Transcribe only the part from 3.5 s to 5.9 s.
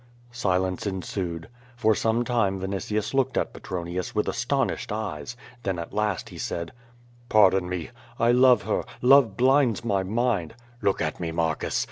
Pe tronius with astonished eyes; then